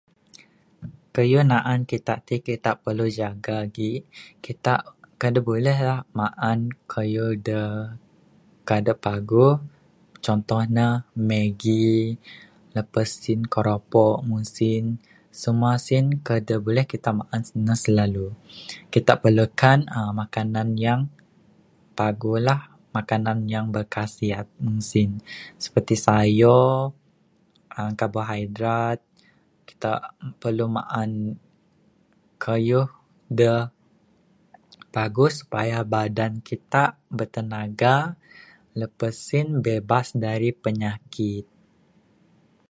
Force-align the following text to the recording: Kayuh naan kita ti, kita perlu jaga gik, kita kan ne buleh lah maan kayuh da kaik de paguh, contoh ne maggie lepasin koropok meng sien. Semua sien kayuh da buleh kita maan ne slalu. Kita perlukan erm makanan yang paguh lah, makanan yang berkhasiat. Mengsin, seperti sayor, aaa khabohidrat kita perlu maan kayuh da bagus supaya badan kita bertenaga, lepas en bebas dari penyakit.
Kayuh 1.15 1.45
naan 1.51 1.79
kita 1.91 2.13
ti, 2.27 2.35
kita 2.47 2.71
perlu 2.83 3.05
jaga 3.19 3.57
gik, 3.75 4.01
kita 4.45 4.73
kan 5.19 5.31
ne 5.33 5.39
buleh 5.47 5.77
lah 5.87 5.99
maan 6.19 6.59
kayuh 6.91 7.33
da 7.47 7.63
kaik 8.67 8.83
de 8.85 8.93
paguh, 9.05 9.55
contoh 10.25 10.61
ne 10.77 10.87
maggie 11.29 11.99
lepasin 12.75 13.39
koropok 13.53 14.17
meng 14.27 14.45
sien. 14.55 14.85
Semua 15.41 15.73
sien 15.85 16.05
kayuh 16.27 16.43
da 16.47 16.55
buleh 16.65 16.85
kita 16.93 17.09
maan 17.19 17.41
ne 17.65 17.75
slalu. 17.83 18.27
Kita 18.93 19.13
perlukan 19.23 19.79
erm 19.99 20.13
makanan 20.21 20.69
yang 20.85 21.01
paguh 21.97 22.39
lah, 22.47 22.61
makanan 22.95 23.37
yang 23.53 23.65
berkhasiat. 23.75 24.47
Mengsin, 24.65 25.09
seperti 25.63 25.95
sayor, 26.05 26.67
aaa 27.75 27.91
khabohidrat 27.99 28.99
kita 29.69 29.93
perlu 30.41 30.65
maan 30.77 31.09
kayuh 32.43 32.89
da 33.39 33.55
bagus 34.93 35.33
supaya 35.47 35.79
badan 35.93 36.33
kita 36.47 36.83
bertenaga, 37.15 37.95
lepas 38.79 39.15
en 39.39 39.49
bebas 39.65 40.07
dari 40.25 40.49
penyakit. 40.63 41.45